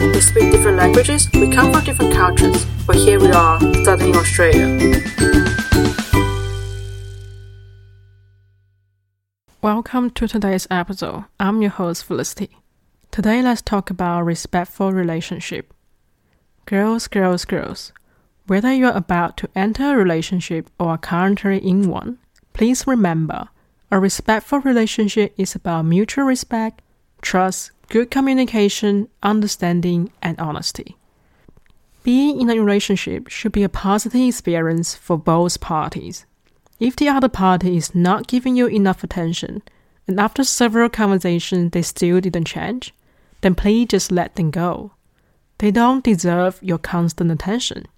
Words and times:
We 0.00 0.20
speak 0.20 0.52
different 0.52 0.76
languages, 0.76 1.28
we 1.32 1.50
come 1.50 1.72
from 1.72 1.84
different 1.84 2.12
cultures, 2.14 2.66
but 2.86 2.96
here 2.96 3.18
we 3.18 3.30
are, 3.30 3.58
studying 3.82 4.14
Australia. 4.14 5.02
Welcome 9.62 10.10
to 10.10 10.28
today's 10.28 10.66
episode. 10.70 11.24
I'm 11.40 11.62
your 11.62 11.70
host 11.70 12.04
Felicity. 12.04 12.50
Today 13.10 13.40
let's 13.40 13.62
talk 13.62 13.88
about 13.88 14.26
respectful 14.26 14.92
relationship. 14.92 15.72
Girls, 16.66 17.08
girls, 17.08 17.46
girls. 17.46 17.92
Whether 18.46 18.72
you're 18.74 18.90
about 18.90 19.38
to 19.38 19.48
enter 19.54 19.94
a 19.94 19.96
relationship 19.96 20.68
or 20.78 20.90
are 20.90 20.98
currently 20.98 21.58
in 21.58 21.88
one, 21.88 22.18
please 22.52 22.86
remember 22.86 23.48
a 23.90 23.98
respectful 23.98 24.60
relationship 24.60 25.32
is 25.38 25.54
about 25.54 25.84
mutual 25.84 26.24
respect, 26.24 26.82
trust, 27.26 27.72
good 27.88 28.08
communication, 28.08 29.08
understanding, 29.20 30.12
and 30.22 30.38
honesty. 30.38 30.96
Being 32.04 32.40
in 32.40 32.48
a 32.48 32.60
relationship 32.60 33.28
should 33.28 33.50
be 33.50 33.64
a 33.64 33.68
positive 33.68 34.20
experience 34.20 34.94
for 34.94 35.18
both 35.18 35.60
parties. 35.60 36.24
If 36.78 36.94
the 36.94 37.08
other 37.08 37.28
party 37.28 37.76
is 37.76 37.96
not 37.96 38.28
giving 38.28 38.54
you 38.54 38.68
enough 38.68 39.02
attention, 39.02 39.62
and 40.06 40.20
after 40.20 40.44
several 40.44 40.88
conversations 40.88 41.72
they 41.72 41.82
still 41.82 42.20
didn't 42.20 42.44
change, 42.44 42.94
then 43.40 43.56
please 43.56 43.88
just 43.88 44.12
let 44.12 44.36
them 44.36 44.52
go. 44.52 44.92
They 45.58 45.72
don't 45.72 46.04
deserve 46.04 46.60
your 46.62 46.78
constant 46.78 47.32
attention. 47.32 47.88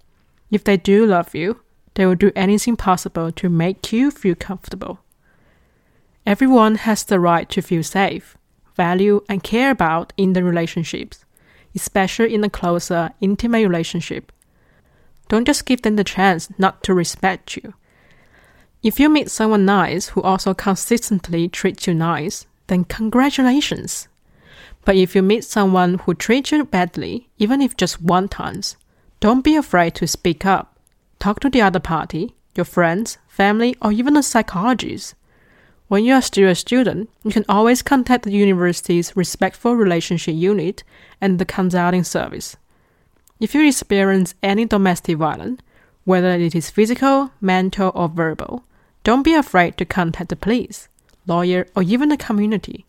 If 0.49 0.63
they 0.63 0.77
do 0.77 1.05
love 1.05 1.35
you, 1.35 1.59
they 1.93 2.07
will 2.07 2.15
do 2.15 2.31
anything 2.35 2.75
possible 2.77 3.31
to 3.33 3.47
make 3.47 3.93
you 3.93 4.09
feel 4.09 4.35
comfortable. 4.35 5.01
Everyone 6.25 6.75
has 6.75 7.03
the 7.03 7.19
right 7.19 7.47
to 7.49 7.61
feel 7.61 7.83
safe, 7.83 8.38
value, 8.79 9.21
and 9.27 9.43
care 9.43 9.71
about 9.71 10.13
in 10.15 10.33
the 10.33 10.43
relationships, 10.43 11.25
especially 11.75 12.33
in 12.33 12.43
a 12.45 12.49
closer, 12.49 13.11
intimate 13.19 13.67
relationship. 13.67 14.31
Don't 15.27 15.45
just 15.45 15.65
give 15.65 15.81
them 15.81 15.97
the 15.97 16.11
chance 16.15 16.49
not 16.57 16.81
to 16.83 16.93
respect 16.93 17.57
you. 17.57 17.73
If 18.81 18.97
you 18.99 19.09
meet 19.09 19.29
someone 19.29 19.65
nice 19.65 20.09
who 20.11 20.21
also 20.21 20.53
consistently 20.53 21.49
treats 21.49 21.87
you 21.87 21.93
nice, 21.93 22.47
then 22.67 22.85
congratulations. 22.85 24.07
But 24.85 24.95
if 24.95 25.15
you 25.15 25.21
meet 25.21 25.43
someone 25.43 25.99
who 26.03 26.13
treats 26.13 26.51
you 26.51 26.63
badly, 26.63 27.27
even 27.37 27.61
if 27.61 27.75
just 27.75 28.01
one 28.01 28.29
times, 28.29 28.77
don't 29.19 29.43
be 29.43 29.57
afraid 29.57 29.95
to 29.95 30.07
speak 30.07 30.45
up. 30.45 30.65
Talk 31.19 31.41
to 31.41 31.49
the 31.49 31.61
other 31.61 31.81
party, 31.81 32.33
your 32.55 32.65
friends, 32.65 33.17
family, 33.27 33.75
or 33.81 33.91
even 33.91 34.15
a 34.15 34.23
psychologist. 34.23 35.15
When 35.89 36.05
you 36.05 36.13
are 36.13 36.21
still 36.21 36.47
a 36.47 36.53
student, 36.53 37.09
you 37.23 37.31
can 37.31 37.45
always 37.49 37.81
contact 37.81 38.23
the 38.23 38.31
university's 38.31 39.17
Respectful 39.17 39.73
Relationship 39.73 40.35
Unit 40.35 40.83
and 41.19 41.39
the 41.39 41.45
consulting 41.45 42.03
service. 42.03 42.55
If 43.39 43.55
you 43.55 43.67
experience 43.67 44.35
any 44.43 44.65
domestic 44.65 45.17
violence, 45.17 45.61
whether 46.05 46.29
it 46.29 46.53
is 46.53 46.69
physical, 46.69 47.31
mental, 47.41 47.91
or 47.95 48.07
verbal, 48.07 48.63
don't 49.03 49.23
be 49.23 49.33
afraid 49.33 49.77
to 49.77 49.85
contact 49.85 50.29
the 50.29 50.35
police, 50.35 50.87
lawyer, 51.25 51.65
or 51.75 51.81
even 51.81 52.09
the 52.09 52.17
community. 52.17 52.85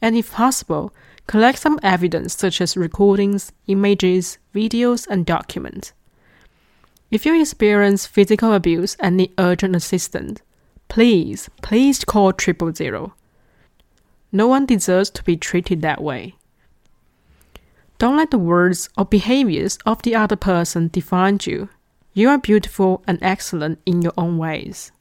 And 0.00 0.16
if 0.16 0.32
possible, 0.32 0.92
collect 1.28 1.60
some 1.60 1.78
evidence 1.84 2.34
such 2.34 2.60
as 2.60 2.76
recordings, 2.76 3.52
images, 3.68 4.38
videos, 4.52 5.06
and 5.06 5.24
documents. 5.24 5.92
If 7.08 7.24
you 7.24 7.40
experience 7.40 8.04
physical 8.04 8.52
abuse 8.52 8.96
and 8.98 9.16
need 9.16 9.32
urgent 9.38 9.76
assistance, 9.76 10.40
Please, 10.92 11.48
please 11.62 12.04
call 12.04 12.34
triple 12.34 12.70
zero. 12.70 13.14
No 14.30 14.46
one 14.46 14.66
deserves 14.66 15.08
to 15.12 15.24
be 15.24 15.38
treated 15.38 15.80
that 15.80 16.02
way. 16.02 16.34
Don't 17.96 18.18
let 18.18 18.30
the 18.30 18.36
words 18.36 18.90
or 18.98 19.06
behaviors 19.06 19.78
of 19.86 20.02
the 20.02 20.14
other 20.14 20.36
person 20.36 20.90
define 20.92 21.38
you. 21.44 21.70
You 22.12 22.28
are 22.28 22.36
beautiful 22.36 23.02
and 23.06 23.18
excellent 23.22 23.78
in 23.86 24.02
your 24.02 24.12
own 24.18 24.36
ways. 24.36 24.92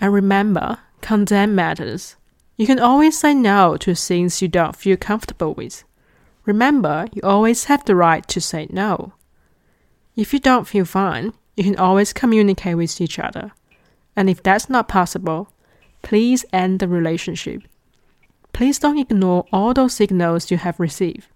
And 0.00 0.12
remember, 0.12 0.78
consent 1.00 1.50
matters. 1.50 2.14
You 2.56 2.68
can 2.68 2.78
always 2.78 3.18
say 3.18 3.34
no 3.34 3.76
to 3.78 3.96
things 3.96 4.40
you 4.40 4.46
don't 4.46 4.76
feel 4.76 4.96
comfortable 4.96 5.52
with. 5.52 5.82
Remember, 6.44 7.08
you 7.12 7.22
always 7.24 7.64
have 7.64 7.84
the 7.86 7.96
right 7.96 8.24
to 8.28 8.40
say 8.40 8.68
no. 8.70 9.14
If 10.14 10.32
you 10.32 10.38
don't 10.38 10.68
feel 10.68 10.84
fine, 10.84 11.32
you 11.56 11.64
can 11.64 11.76
always 11.76 12.12
communicate 12.12 12.76
with 12.76 13.00
each 13.00 13.18
other. 13.18 13.50
And 14.16 14.28
if 14.28 14.42
that's 14.42 14.68
not 14.68 14.88
possible, 14.88 15.48
please 16.02 16.44
end 16.52 16.80
the 16.80 16.88
relationship. 16.88 17.62
Please 18.52 18.78
don't 18.78 18.98
ignore 18.98 19.46
all 19.52 19.72
those 19.72 19.94
signals 19.94 20.50
you 20.50 20.58
have 20.58 20.78
received. 20.78 21.26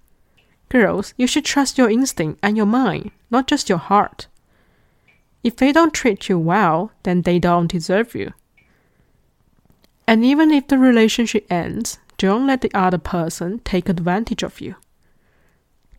Girls, 0.69 1.15
you 1.17 1.27
should 1.27 1.45
trust 1.45 1.79
your 1.79 1.89
instinct 1.89 2.41
and 2.43 2.57
your 2.57 2.67
mind, 2.67 3.11
not 3.31 3.47
just 3.47 3.69
your 3.69 3.79
heart. 3.79 4.27
If 5.43 5.57
they 5.57 5.73
don't 5.73 5.95
treat 5.95 6.29
you 6.29 6.39
well, 6.39 6.91
then 7.05 7.23
they 7.23 7.39
don't 7.39 7.71
deserve 7.71 8.15
you. 8.15 8.33
And 10.07 10.25
even 10.25 10.51
if 10.51 10.69
the 10.69 10.79
relationship 10.79 11.47
ends, 11.51 11.99
don't 12.19 12.47
let 12.47 12.61
the 12.63 12.71
other 12.75 12.99
person 12.99 13.61
take 13.61 13.89
advantage 13.89 14.43
of 14.43 14.61
you. 14.61 14.77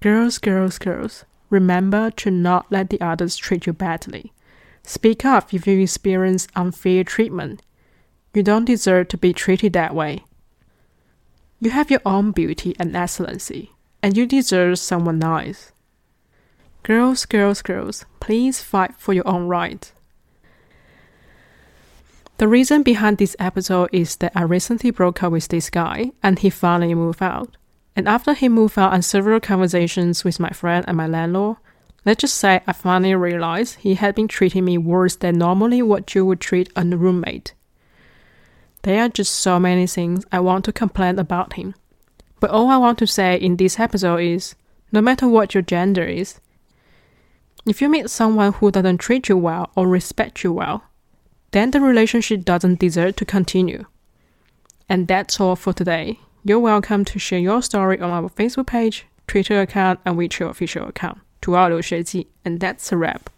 Girls, 0.02 0.38
girls, 0.38 0.78
girls, 0.78 1.26
remember 1.50 2.12
to 2.12 2.30
not 2.30 2.72
let 2.72 2.90
the 2.90 3.02
others 3.02 3.38
treat 3.38 3.66
you 3.66 3.74
badly. 3.74 4.34
Speak 4.88 5.26
up 5.26 5.54
if 5.54 5.68
you 5.68 5.82
experience 5.82 6.48
unfair 6.56 7.04
treatment. 7.04 7.62
You 8.34 8.42
don't 8.42 8.64
deserve 8.64 9.10
to 9.10 9.18
be 9.18 9.34
treated 9.34 9.74
that 9.74 9.94
way. 9.94 10.24
You 11.60 11.72
have 11.72 11.92
your 11.92 12.00
own 12.06 12.32
beauty 12.32 12.74
and 12.80 12.96
excellency, 12.96 13.74
and 14.02 14.16
you 14.16 14.26
deserve 14.26 14.80
someone 14.80 15.20
nice. 15.20 15.74
Girls, 16.84 17.26
girls, 17.26 17.62
girls, 17.62 18.06
please 18.22 18.64
fight 18.64 18.96
for 18.98 19.12
your 19.12 19.28
own 19.28 19.50
right. 19.50 19.92
The 22.38 22.48
reason 22.48 22.82
behind 22.82 23.18
this 23.18 23.36
episode 23.40 23.90
is 23.92 24.16
that 24.16 24.32
I 24.36 24.44
recently 24.44 24.92
broke 24.92 25.22
up 25.22 25.34
with 25.34 25.50
this 25.50 25.70
guy 25.70 26.12
and 26.24 26.40
he 26.40 26.50
finally 26.50 26.96
moved 26.96 27.22
out. 27.22 27.58
And 27.94 28.08
after 28.08 28.34
he 28.34 28.48
moved 28.48 28.80
out 28.80 28.94
and 28.94 29.04
several 29.04 29.42
conversations 29.42 30.24
with 30.24 30.40
my 30.40 30.52
friend 30.52 30.86
and 30.88 30.96
my 30.96 31.08
landlord, 31.08 31.58
Let's 32.08 32.22
just 32.22 32.38
say 32.38 32.62
I 32.66 32.72
finally 32.72 33.14
realized 33.16 33.80
he 33.80 33.96
had 33.96 34.16
been 34.16 34.30
treating 34.30 34.64
me 34.64 34.78
worse 34.78 35.18
than 35.18 35.38
normally 35.38 35.82
what 35.82 36.16
you 36.16 36.26
would 36.26 36.40
treat 36.40 36.70
a 36.74 36.86
roommate. 36.86 37.54
There 38.84 39.04
are 39.04 39.10
just 39.10 39.36
so 39.36 39.60
many 39.60 39.88
things 39.88 40.24
I 40.32 40.40
want 40.40 40.64
to 40.66 40.72
complain 40.72 41.20
about 41.20 41.54
him. 41.54 41.76
But 42.40 42.52
all 42.52 42.70
I 42.70 42.78
want 42.78 42.98
to 43.00 43.08
say 43.08 43.36
in 43.36 43.58
this 43.58 43.78
episode 43.78 44.22
is 44.22 44.56
no 44.94 45.02
matter 45.02 45.28
what 45.28 45.54
your 45.54 45.62
gender 45.62 46.06
is, 46.06 46.40
if 47.66 47.82
you 47.82 47.90
meet 47.90 48.10
someone 48.10 48.54
who 48.54 48.72
doesn't 48.72 49.00
treat 49.00 49.28
you 49.28 49.36
well 49.36 49.70
or 49.76 49.86
respect 49.90 50.46
you 50.46 50.54
well, 50.54 50.86
then 51.52 51.72
the 51.72 51.82
relationship 51.82 52.46
doesn't 52.46 52.80
deserve 52.80 53.18
to 53.18 53.26
continue. 53.26 53.84
And 54.88 55.10
that's 55.10 55.42
all 55.42 55.58
for 55.58 55.74
today. 55.74 56.22
You're 56.46 56.60
welcome 56.60 57.04
to 57.04 57.20
share 57.20 57.40
your 57.40 57.62
story 57.62 58.00
on 58.00 58.12
our 58.12 58.30
Facebook 58.30 58.68
page, 58.68 59.06
Twitter 59.28 59.60
account, 59.60 60.00
and 60.06 60.16
WeChat 60.16 60.50
official 60.50 60.88
account 60.88 61.20
to 61.48 61.56
our 61.56 61.82
and 62.44 62.60
that's 62.60 62.92
a 62.92 62.98
wrap. 62.98 63.30